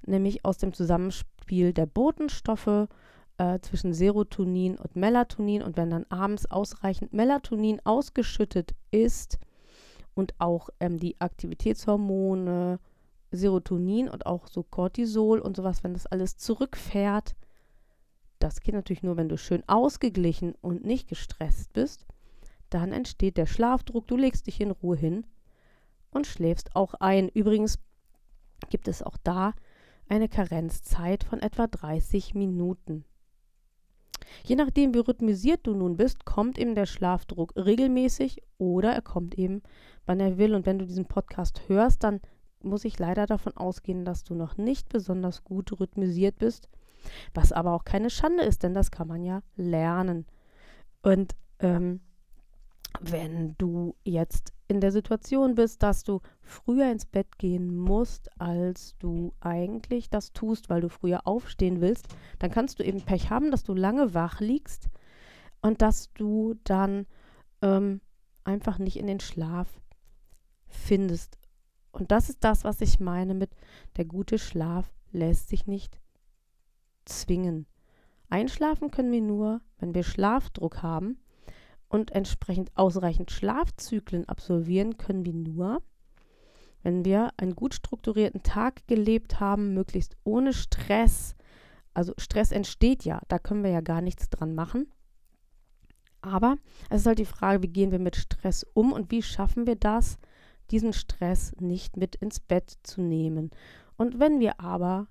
nämlich 0.06 0.44
aus 0.44 0.58
dem 0.58 0.74
Zusammenspiel 0.74 1.72
der 1.72 1.86
Botenstoffe 1.86 2.90
äh, 3.38 3.60
zwischen 3.62 3.94
Serotonin 3.94 4.78
und 4.78 4.98
Melatonin. 4.98 5.64
Und 5.64 5.78
wenn 5.78 5.90
dann 5.90 6.06
abends 6.10 6.48
ausreichend 6.48 7.14
Melatonin 7.14 7.80
ausgeschüttet 7.86 8.76
ist 8.92 9.40
und 10.20 10.36
auch 10.38 10.70
ähm, 10.80 11.00
die 11.00 11.20
Aktivitätshormone, 11.20 12.80
Serotonin 13.32 14.10
und 14.10 14.26
auch 14.26 14.48
so 14.48 14.64
Cortisol 14.64 15.40
und 15.40 15.56
sowas, 15.56 15.84
wenn 15.84 15.94
das 15.94 16.06
alles 16.06 16.38
zurückfährt, 16.38 17.36
das 18.40 18.62
geht 18.62 18.74
natürlich 18.74 19.04
nur, 19.04 19.18
wenn 19.18 19.30
du 19.30 19.38
schön 19.38 19.64
ausgeglichen 19.68 20.56
und 20.62 20.86
nicht 20.86 21.08
gestresst 21.08 21.74
bist. 21.74 22.06
Dann 22.70 22.94
entsteht 22.94 23.38
der 23.38 23.46
Schlafdruck, 23.46 24.08
du 24.08 24.16
legst 24.16 24.48
dich 24.48 24.62
in 24.62 24.72
Ruhe 24.72 24.98
hin 24.98 25.26
und 26.12 26.28
schläfst 26.28 26.76
auch 26.76 26.94
ein. 26.96 27.30
Übrigens 27.30 27.80
gibt 28.70 28.88
es 28.88 29.02
auch 29.02 29.18
da 29.24 29.54
eine 30.08 30.30
Karenzzeit 30.30 31.24
von 31.24 31.40
etwa 31.42 31.68
30 31.68 32.34
Minuten. 32.34 33.06
Je 34.44 34.56
nachdem, 34.56 34.94
wie 34.94 35.00
rhythmisiert 35.00 35.62
du 35.64 35.74
nun 35.74 35.98
bist, 35.98 36.26
kommt 36.26 36.58
eben 36.58 36.76
der 36.76 36.86
Schlafdruck 36.86 37.54
regelmäßig 37.56 38.42
oder 38.58 38.92
er 38.92 39.02
kommt 39.02 39.38
eben, 39.38 39.62
wann 40.06 40.20
er 40.20 40.38
will. 40.38 40.56
Und 40.56 40.66
wenn 40.66 40.80
du 40.80 40.86
diesen 40.86 41.06
Podcast 41.06 41.62
hörst, 41.68 42.04
dann 42.04 42.22
muss 42.62 42.86
ich 42.86 43.00
leider 43.00 43.26
davon 43.26 43.56
ausgehen, 43.56 44.06
dass 44.06 44.24
du 44.24 44.36
noch 44.36 44.58
nicht 44.58 44.90
besonders 44.90 45.44
gut 45.44 45.80
rhythmisiert 45.80 46.38
bist 46.38 46.70
was 47.34 47.52
aber 47.52 47.74
auch 47.74 47.84
keine 47.84 48.10
Schande 48.10 48.44
ist, 48.44 48.64
denn 48.64 48.74
das 48.74 48.92
kann 48.92 49.08
man 49.08 49.24
ja 49.24 49.42
lernen. 49.56 50.26
Und 51.02 51.36
ähm, 51.60 52.02
wenn 53.00 53.56
du 53.58 53.96
jetzt 54.04 54.54
in 54.68 54.82
der 54.82 54.92
Situation 54.92 55.56
bist, 55.56 55.82
dass 55.84 56.04
du 56.04 56.22
früher 56.42 56.92
ins 56.92 57.06
Bett 57.06 57.38
gehen 57.38 57.76
musst, 57.76 58.30
als 58.40 58.96
du 59.00 59.34
eigentlich 59.40 60.10
das 60.10 60.34
tust, 60.34 60.70
weil 60.70 60.82
du 60.82 60.90
früher 60.90 61.26
aufstehen 61.26 61.82
willst, 61.82 62.08
dann 62.40 62.52
kannst 62.52 62.80
du 62.80 62.84
eben 62.84 63.02
Pech 63.02 63.30
haben, 63.30 63.52
dass 63.52 63.64
du 63.64 63.74
lange 63.74 64.14
wach 64.14 64.40
liegst 64.42 64.90
und 65.62 65.82
dass 65.82 66.14
du 66.14 66.56
dann 66.64 67.08
ähm, 67.62 68.02
einfach 68.44 68.78
nicht 68.78 68.98
in 68.98 69.08
den 69.08 69.20
Schlaf 69.20 69.82
findest. 70.68 71.38
Und 71.92 72.12
das 72.12 72.30
ist 72.30 72.44
das, 72.44 72.64
was 72.64 72.82
ich 72.82 73.00
meine 73.00 73.34
mit 73.34 73.52
der 73.98 74.06
gute 74.06 74.38
Schlaf 74.38 74.94
lässt 75.12 75.50
sich 75.50 75.66
nicht 75.66 76.00
zwingen. 77.06 77.66
Einschlafen 78.30 78.92
können 78.92 79.12
wir 79.12 79.22
nur, 79.22 79.62
wenn 79.80 79.96
wir 79.96 80.04
Schlafdruck 80.04 80.84
haben 80.84 81.18
und 81.90 82.12
entsprechend 82.12 82.72
ausreichend 82.76 83.32
Schlafzyklen 83.32 84.30
absolvieren 84.30 84.98
können 84.98 85.26
wir 85.26 85.34
nur, 85.34 85.82
wenn 86.84 87.04
wir 87.04 87.32
einen 87.38 87.56
gut 87.56 87.74
strukturierten 87.74 88.44
Tag 88.44 88.88
gelebt 88.88 89.40
haben, 89.40 89.74
möglichst 89.74 90.16
ohne 90.24 90.54
Stress. 90.54 91.36
Also 91.94 92.14
Stress 92.18 92.52
entsteht 92.52 93.04
ja, 93.04 93.22
da 93.28 93.40
können 93.40 93.64
wir 93.64 93.72
ja 93.72 93.82
gar 93.82 94.02
nichts 94.02 94.30
dran 94.30 94.56
machen. 94.56 94.88
Aber 96.22 96.58
es 96.90 97.02
ist 97.02 97.08
halt 97.08 97.20
die 97.20 97.26
Frage, 97.26 97.64
wie 97.64 97.72
gehen 97.72 97.92
wir 97.92 98.00
mit 98.00 98.16
Stress 98.16 98.66
um 98.74 98.94
und 98.94 99.12
wie 99.12 99.22
schaffen 99.22 99.68
wir 99.68 99.76
das, 99.76 100.18
diesen 100.72 100.94
Stress 100.94 101.54
nicht 101.60 101.98
mit 101.98 102.16
ins 102.16 102.40
Bett 102.40 102.78
zu 102.84 103.02
nehmen. 103.02 103.52
Und 103.98 104.20
wenn 104.20 104.40
wir 104.40 104.60
aber 104.60 105.08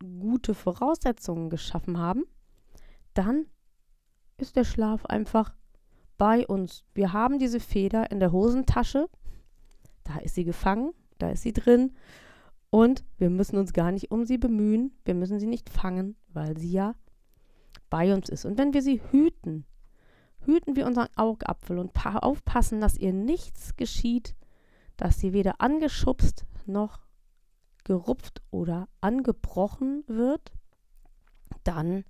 gute 0.00 0.54
Voraussetzungen 0.54 1.50
geschaffen 1.50 1.98
haben, 1.98 2.24
dann 3.14 3.46
ist 4.42 4.56
der 4.56 4.64
Schlaf 4.64 5.06
einfach 5.06 5.54
bei 6.18 6.46
uns. 6.46 6.84
Wir 6.94 7.12
haben 7.12 7.38
diese 7.38 7.60
Feder 7.60 8.10
in 8.10 8.20
der 8.20 8.32
Hosentasche, 8.32 9.08
da 10.04 10.18
ist 10.18 10.34
sie 10.34 10.44
gefangen, 10.44 10.92
da 11.18 11.30
ist 11.30 11.42
sie 11.42 11.52
drin 11.52 11.92
und 12.70 13.04
wir 13.18 13.30
müssen 13.30 13.58
uns 13.58 13.72
gar 13.72 13.90
nicht 13.92 14.10
um 14.10 14.24
sie 14.24 14.38
bemühen, 14.38 14.92
wir 15.04 15.14
müssen 15.14 15.40
sie 15.40 15.46
nicht 15.46 15.68
fangen, 15.68 16.16
weil 16.28 16.56
sie 16.56 16.70
ja 16.70 16.94
bei 17.90 18.14
uns 18.14 18.28
ist. 18.28 18.44
Und 18.44 18.58
wenn 18.58 18.72
wir 18.72 18.82
sie 18.82 19.02
hüten, 19.10 19.66
hüten 20.44 20.76
wir 20.76 20.86
unseren 20.86 21.08
Augapfel 21.16 21.78
und 21.78 21.92
aufpassen, 22.04 22.80
dass 22.80 22.96
ihr 22.96 23.12
nichts 23.12 23.76
geschieht, 23.76 24.36
dass 24.96 25.18
sie 25.18 25.32
weder 25.32 25.60
angeschubst 25.60 26.44
noch 26.66 27.00
gerupft 27.84 28.42
oder 28.50 28.88
angebrochen 29.00 30.04
wird, 30.06 30.52
dann, 31.64 32.04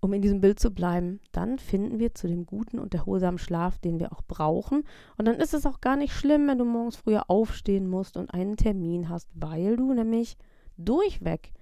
um 0.00 0.12
in 0.14 0.22
diesem 0.22 0.40
Bild 0.40 0.58
zu 0.58 0.70
bleiben, 0.70 1.20
dann 1.32 1.58
finden 1.58 1.98
wir 1.98 2.14
zu 2.14 2.26
dem 2.26 2.46
guten 2.46 2.78
und 2.78 2.94
erholsamen 2.94 3.38
Schlaf, 3.38 3.78
den 3.78 4.00
wir 4.00 4.12
auch 4.12 4.22
brauchen. 4.22 4.84
Und 5.18 5.28
dann 5.28 5.36
ist 5.36 5.52
es 5.52 5.66
auch 5.66 5.80
gar 5.80 5.96
nicht 5.96 6.14
schlimm, 6.14 6.48
wenn 6.48 6.58
du 6.58 6.64
morgens 6.64 6.96
früher 6.96 7.28
aufstehen 7.28 7.88
musst 7.88 8.16
und 8.16 8.32
einen 8.32 8.56
Termin 8.56 9.08
hast, 9.10 9.28
weil 9.34 9.76
du 9.76 9.92
nämlich 9.92 10.36
durchweg 10.78 11.52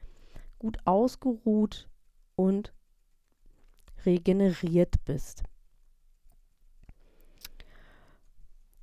gut 0.58 0.78
ausgeruht 0.84 1.88
und 2.36 2.72
regeneriert 4.06 4.94
bist. 5.04 5.42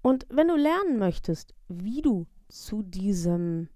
Und 0.01 0.27
wenn 0.29 0.49
du 0.49 0.55
lernen 0.55 0.99
möchtest, 0.99 1.55
wie 1.67 2.01
du 2.01 2.27
zu 2.49 2.83
diesem 2.83 3.69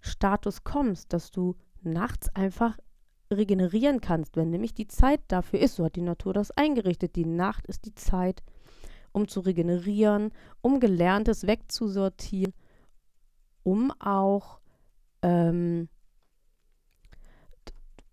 Status 0.00 0.64
kommst, 0.64 1.12
dass 1.12 1.30
du 1.30 1.56
nachts 1.82 2.34
einfach 2.34 2.78
regenerieren 3.30 4.00
kannst, 4.00 4.36
wenn 4.36 4.50
nämlich 4.50 4.74
die 4.74 4.86
Zeit 4.86 5.20
dafür 5.28 5.60
ist, 5.60 5.76
so 5.76 5.84
hat 5.84 5.96
die 5.96 6.02
Natur 6.02 6.32
das 6.32 6.50
eingerichtet. 6.52 7.16
Die 7.16 7.24
Nacht 7.24 7.66
ist 7.66 7.84
die 7.84 7.94
Zeit, 7.94 8.42
um 9.12 9.28
zu 9.28 9.40
regenerieren, 9.40 10.30
um 10.60 10.80
Gelerntes 10.80 11.46
wegzusortieren, 11.46 12.54
um 13.62 13.90
auch 13.98 14.60
ähm, 15.22 15.88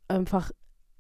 einfach 0.08 0.52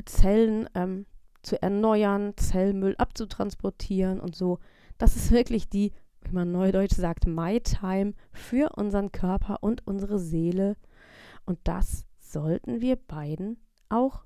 Zellen 0.06 0.70
ähm, 0.76 1.06
zu 1.42 1.62
erneuern, 1.62 2.34
Zellmüll 2.38 2.96
abzutransportieren 2.98 4.20
und 4.20 4.36
so. 4.36 4.60
Das 4.98 5.16
ist 5.16 5.32
wirklich 5.32 5.70
die 5.70 5.92
wie 6.26 6.34
man 6.34 6.52
neudeutsch 6.52 6.96
sagt, 6.96 7.28
My 7.28 7.60
Time 7.60 8.14
für 8.32 8.72
unseren 8.76 9.12
Körper 9.12 9.58
und 9.62 9.86
unsere 9.86 10.20
Seele. 10.20 10.76
Und 11.46 11.60
das 11.64 12.06
sollten 12.20 12.82
wir 12.82 12.96
beiden 12.96 13.58
auch 13.94 14.24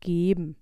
geben. 0.00 0.56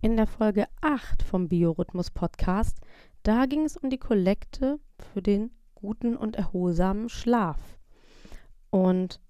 In 0.00 0.16
der 0.16 0.26
Folge 0.26 0.66
8 0.80 1.22
vom 1.22 1.48
Biorhythmus 1.48 2.10
Podcast, 2.10 2.78
da 3.22 3.44
ging 3.46 3.64
es 3.64 3.76
um 3.76 3.90
die 3.90 3.98
Kollekte 3.98 4.80
für 5.12 5.20
den 5.20 5.50
guten 5.74 6.16
und 6.16 6.36
erholsamen 6.36 7.08
Schlaf. 7.08 7.78
Und 8.70 9.20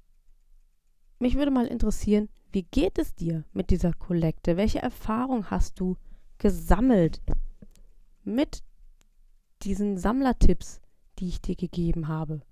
mich 1.18 1.34
würde 1.34 1.50
mal 1.50 1.66
interessieren, 1.66 2.28
wie 2.52 2.62
geht 2.62 2.98
es 2.98 3.14
dir 3.14 3.44
mit 3.52 3.70
dieser 3.70 3.92
Kollekte? 3.92 4.56
Welche 4.56 4.80
Erfahrung 4.80 5.50
hast 5.50 5.80
du 5.80 5.96
gesammelt 6.38 7.20
mit 8.22 8.62
diesen 9.62 9.98
Sammlertipps, 9.98 10.80
die 11.18 11.28
ich 11.28 11.40
dir 11.40 11.56
gegeben 11.56 12.08
habe. 12.08 12.42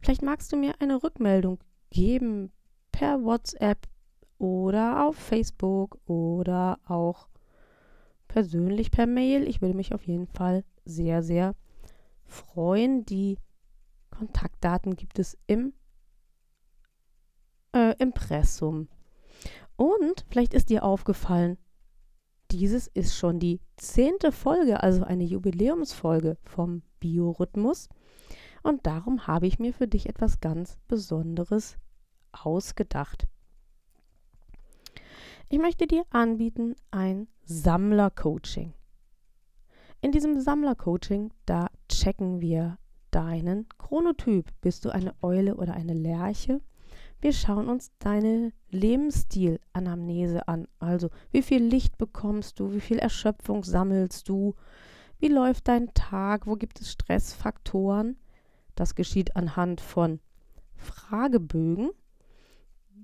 Vielleicht 0.00 0.22
magst 0.22 0.52
du 0.52 0.56
mir 0.56 0.74
eine 0.80 1.02
Rückmeldung 1.02 1.58
geben 1.90 2.50
per 3.00 3.24
WhatsApp 3.24 3.88
oder 4.36 5.06
auf 5.06 5.16
Facebook 5.16 5.98
oder 6.06 6.78
auch 6.86 7.28
persönlich 8.28 8.90
per 8.90 9.06
Mail. 9.06 9.48
Ich 9.48 9.62
würde 9.62 9.74
mich 9.74 9.94
auf 9.94 10.02
jeden 10.02 10.26
Fall 10.26 10.64
sehr, 10.84 11.22
sehr 11.22 11.54
freuen. 12.26 13.06
Die 13.06 13.38
Kontaktdaten 14.10 14.96
gibt 14.96 15.18
es 15.18 15.38
im 15.46 15.72
äh, 17.74 17.94
Impressum. 17.96 18.88
Und 19.76 20.26
vielleicht 20.28 20.52
ist 20.52 20.68
dir 20.68 20.84
aufgefallen, 20.84 21.56
dieses 22.50 22.86
ist 22.86 23.16
schon 23.16 23.38
die 23.38 23.62
zehnte 23.78 24.30
Folge, 24.30 24.82
also 24.82 25.04
eine 25.04 25.24
Jubiläumsfolge 25.24 26.36
vom 26.44 26.82
Biorhythmus. 26.98 27.88
Und 28.62 28.86
darum 28.86 29.26
habe 29.26 29.46
ich 29.46 29.58
mir 29.58 29.72
für 29.72 29.88
dich 29.88 30.06
etwas 30.06 30.40
ganz 30.40 30.76
Besonderes 30.86 31.78
ausgedacht. 32.32 33.26
Ich 35.48 35.58
möchte 35.58 35.86
dir 35.86 36.04
anbieten 36.10 36.76
ein 36.90 37.26
Sammlercoaching. 37.44 38.72
In 40.00 40.12
diesem 40.12 40.40
Sammlercoaching, 40.40 41.32
da 41.44 41.68
checken 41.88 42.40
wir 42.40 42.78
deinen 43.10 43.68
Chronotyp. 43.76 44.48
Bist 44.60 44.84
du 44.84 44.90
eine 44.90 45.14
Eule 45.22 45.56
oder 45.56 45.74
eine 45.74 45.94
Lerche? 45.94 46.60
Wir 47.20 47.32
schauen 47.32 47.68
uns 47.68 47.90
deine 47.98 48.52
Lebensstilanamnese 48.70 50.48
an. 50.48 50.66
Also, 50.78 51.10
wie 51.32 51.42
viel 51.42 51.62
Licht 51.62 51.98
bekommst 51.98 52.58
du? 52.60 52.72
Wie 52.72 52.80
viel 52.80 52.98
Erschöpfung 52.98 53.62
sammelst 53.62 54.28
du? 54.28 54.54
Wie 55.18 55.28
läuft 55.28 55.68
dein 55.68 55.92
Tag? 55.92 56.46
Wo 56.46 56.56
gibt 56.56 56.80
es 56.80 56.92
Stressfaktoren? 56.92 58.16
Das 58.74 58.94
geschieht 58.94 59.36
anhand 59.36 59.82
von 59.82 60.20
Fragebögen, 60.76 61.90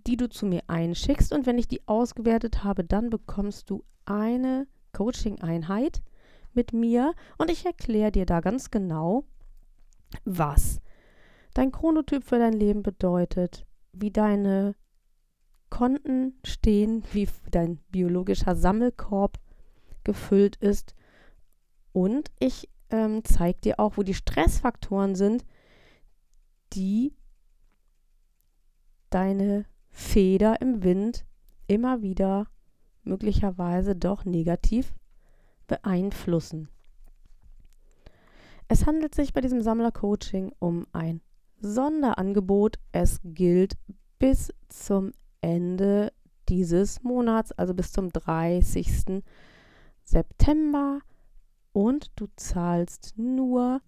die 0.06 0.16
du 0.16 0.28
zu 0.28 0.46
mir 0.46 0.62
einschickst. 0.68 1.32
Und 1.32 1.46
wenn 1.46 1.58
ich 1.58 1.68
die 1.68 1.86
ausgewertet 1.86 2.64
habe, 2.64 2.84
dann 2.84 3.10
bekommst 3.10 3.70
du 3.70 3.84
eine 4.04 4.66
Coaching-Einheit 4.92 6.02
mit 6.52 6.72
mir 6.72 7.12
und 7.38 7.50
ich 7.50 7.66
erkläre 7.66 8.12
dir 8.12 8.26
da 8.26 8.40
ganz 8.40 8.70
genau, 8.70 9.24
was 10.24 10.80
dein 11.54 11.72
Chronotyp 11.72 12.24
für 12.24 12.38
dein 12.38 12.52
Leben 12.52 12.82
bedeutet, 12.82 13.66
wie 13.92 14.10
deine 14.10 14.74
Konten 15.68 16.38
stehen, 16.44 17.02
wie 17.12 17.28
dein 17.50 17.78
biologischer 17.90 18.56
Sammelkorb 18.56 19.38
gefüllt 20.04 20.56
ist. 20.56 20.94
Und 21.92 22.30
ich 22.38 22.70
ähm, 22.90 23.22
zeige 23.24 23.60
dir 23.60 23.80
auch, 23.80 23.96
wo 23.96 24.02
die 24.02 24.14
Stressfaktoren 24.14 25.14
sind, 25.14 25.44
die 26.72 27.14
deine 29.10 29.66
Feder 29.98 30.60
im 30.60 30.82
Wind 30.82 31.24
immer 31.68 32.02
wieder 32.02 32.48
möglicherweise 33.02 33.96
doch 33.96 34.26
negativ 34.26 34.94
beeinflussen. 35.66 36.68
Es 38.68 38.84
handelt 38.84 39.14
sich 39.14 39.32
bei 39.32 39.40
diesem 39.40 39.62
Sammlercoaching 39.62 40.52
um 40.58 40.86
ein 40.92 41.22
Sonderangebot. 41.60 42.78
Es 42.92 43.20
gilt 43.24 43.78
bis 44.18 44.52
zum 44.68 45.12
Ende 45.40 46.12
dieses 46.50 47.02
Monats, 47.02 47.52
also 47.52 47.72
bis 47.72 47.90
zum 47.90 48.10
30. 48.10 49.22
September. 50.04 51.00
Und 51.72 52.12
du 52.16 52.26
zahlst 52.36 53.14
nur 53.16 53.80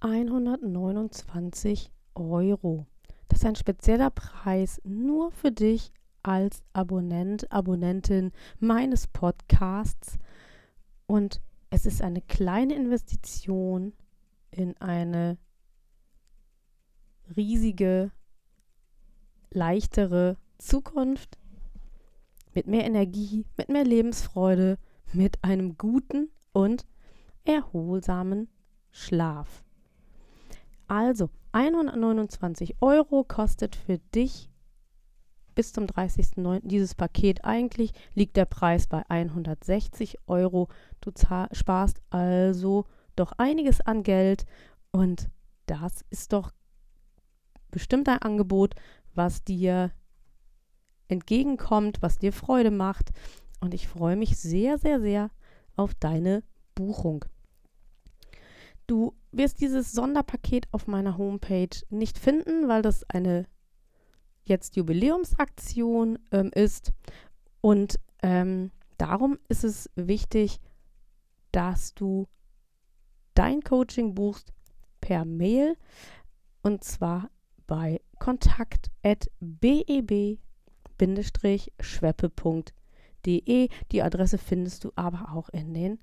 129 0.00 1.92
Euro. 2.16 2.86
Das 3.32 3.40
ist 3.40 3.46
ein 3.46 3.56
spezieller 3.56 4.10
Preis 4.10 4.78
nur 4.84 5.32
für 5.32 5.50
dich 5.50 5.90
als 6.22 6.62
Abonnent, 6.74 7.50
Abonnentin 7.50 8.30
meines 8.60 9.06
Podcasts. 9.06 10.18
Und 11.06 11.40
es 11.70 11.86
ist 11.86 12.02
eine 12.02 12.20
kleine 12.20 12.74
Investition 12.74 13.94
in 14.50 14.76
eine 14.82 15.38
riesige, 17.34 18.10
leichtere 19.48 20.36
Zukunft 20.58 21.38
mit 22.52 22.66
mehr 22.66 22.84
Energie, 22.84 23.46
mit 23.56 23.70
mehr 23.70 23.84
Lebensfreude, 23.84 24.76
mit 25.14 25.42
einem 25.42 25.78
guten 25.78 26.28
und 26.52 26.84
erholsamen 27.46 28.50
Schlaf. 28.90 29.64
Also 30.92 31.30
129 31.52 32.82
Euro 32.82 33.24
kostet 33.24 33.76
für 33.76 33.96
dich 34.14 34.50
bis 35.54 35.72
zum 35.72 35.86
30.09. 35.86 36.60
dieses 36.64 36.94
Paket. 36.94 37.46
Eigentlich 37.46 37.92
liegt 38.12 38.36
der 38.36 38.44
Preis 38.44 38.88
bei 38.88 39.02
160 39.08 40.18
Euro. 40.26 40.68
Du 41.00 41.10
sparst 41.52 42.02
also 42.10 42.84
doch 43.16 43.32
einiges 43.38 43.80
an 43.80 44.02
Geld 44.02 44.44
und 44.90 45.30
das 45.64 46.04
ist 46.10 46.34
doch 46.34 46.52
bestimmt 47.70 48.06
ein 48.10 48.20
Angebot, 48.20 48.74
was 49.14 49.44
dir 49.44 49.92
entgegenkommt, 51.08 52.02
was 52.02 52.18
dir 52.18 52.34
Freude 52.34 52.70
macht. 52.70 53.12
Und 53.60 53.72
ich 53.72 53.88
freue 53.88 54.16
mich 54.16 54.36
sehr, 54.36 54.76
sehr, 54.76 55.00
sehr 55.00 55.30
auf 55.74 55.94
deine 55.94 56.42
Buchung. 56.74 57.24
Du 58.86 59.14
wirst 59.32 59.60
dieses 59.60 59.92
Sonderpaket 59.92 60.68
auf 60.72 60.86
meiner 60.86 61.18
Homepage 61.18 61.76
nicht 61.90 62.18
finden, 62.18 62.68
weil 62.68 62.82
das 62.82 63.04
eine 63.10 63.46
jetzt 64.44 64.76
Jubiläumsaktion 64.76 66.18
ähm, 66.30 66.50
ist. 66.54 66.92
Und 67.60 67.98
ähm, 68.22 68.70
darum 68.98 69.38
ist 69.48 69.64
es 69.64 69.90
wichtig, 69.94 70.60
dass 71.50 71.94
du 71.94 72.28
dein 73.34 73.62
Coaching 73.62 74.14
buchst 74.14 74.52
per 75.00 75.24
Mail 75.24 75.76
und 76.62 76.84
zwar 76.84 77.30
bei 77.66 78.00
kontakt.beb 78.18 80.38
www.schweppe.de. 81.02 83.68
Die 83.90 84.02
Adresse 84.02 84.38
findest 84.38 84.84
du 84.84 84.92
aber 84.96 85.32
auch 85.32 85.48
in 85.50 85.74
den 85.74 85.98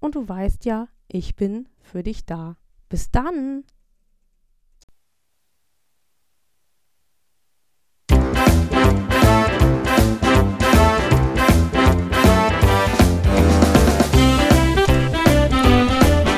und 0.00 0.14
du 0.14 0.28
weißt 0.28 0.64
ja, 0.64 0.88
ich 1.08 1.36
bin 1.36 1.68
für 1.80 2.02
dich 2.02 2.24
da. 2.24 2.56
Bis 2.88 3.10
dann! 3.10 3.64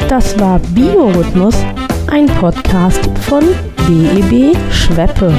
Das 0.08 0.36
war 0.40 0.58
Biorhythmus, 0.58 1.54
ein 2.08 2.26
Podcast 2.26 3.06
von 3.20 3.44
BEB 3.86 4.56
Schweppe. 4.72 5.32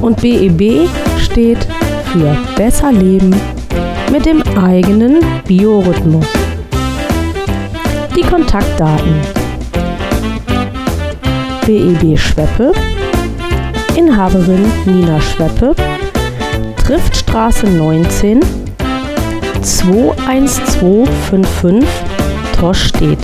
Und 0.00 0.22
BEB 0.22 0.88
steht 1.18 1.68
für 2.16 2.36
besser 2.56 2.92
leben 2.92 3.34
mit 4.10 4.24
dem 4.24 4.42
eigenen 4.56 5.20
Biorhythmus. 5.46 6.24
Die 8.16 8.22
Kontaktdaten. 8.22 9.20
BEB 11.66 12.18
Schweppe, 12.18 12.72
Inhaberin 13.96 14.64
Nina 14.86 15.20
Schweppe, 15.20 15.74
Triftstraße 16.76 17.66
19 17.66 18.40
21255 19.62 21.86
Torstedt. 22.58 23.18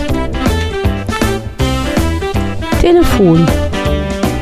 Telefon 2.81 3.47